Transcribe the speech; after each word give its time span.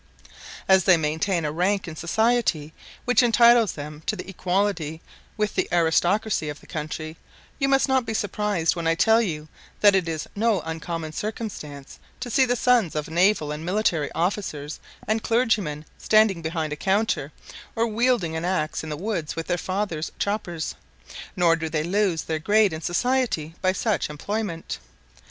As 0.67 0.85
they 0.85 0.97
maintain 0.97 1.45
a 1.45 1.51
rank 1.51 1.87
in 1.87 1.95
society 1.95 2.73
which 3.05 3.21
entitles 3.21 3.73
them 3.73 4.01
to 4.07 4.17
equality 4.27 4.99
with 5.37 5.53
the 5.53 5.69
aristocracy 5.71 6.49
of 6.49 6.59
the 6.59 6.65
country, 6.65 7.17
you 7.59 7.67
must 7.69 7.87
not 7.87 8.03
be 8.03 8.15
surprised 8.15 8.75
when 8.75 8.87
I 8.87 8.95
tell 8.95 9.21
you 9.21 9.47
that 9.81 9.93
it 9.93 10.09
is 10.09 10.25
no 10.35 10.61
uncommon 10.61 11.11
circumstance 11.11 11.99
to 12.19 12.31
see 12.31 12.45
the 12.45 12.55
sons 12.55 12.95
of 12.95 13.09
naval 13.11 13.51
and 13.51 13.63
military 13.63 14.11
officers 14.13 14.79
and 15.07 15.21
clergymen 15.21 15.85
standing 15.99 16.41
behind 16.41 16.73
a 16.73 16.75
counter, 16.75 17.31
or 17.75 17.85
wielding 17.85 18.35
an 18.35 18.43
axe 18.43 18.83
in 18.83 18.89
the 18.89 18.97
woods 18.97 19.35
with 19.35 19.45
their 19.45 19.55
fathers' 19.59 20.11
choppers; 20.17 20.73
nor 21.35 21.55
do 21.55 21.69
they 21.69 21.83
lose 21.83 22.23
their 22.23 22.39
grade 22.39 22.73
in 22.73 22.81
society 22.81 23.53
by 23.61 23.71
such 23.71 24.09
employment. 24.09 24.79